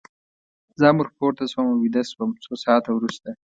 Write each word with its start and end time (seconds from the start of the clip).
زه 0.79 0.83
هم 0.89 0.97
ور 0.99 1.09
پورته 1.17 1.45
شوم 1.51 1.65
او 1.69 1.77
ویده 1.83 2.01
شوم، 2.11 2.29
څو 2.43 2.53
ساعته 2.63 2.89
وروسته. 2.93 3.29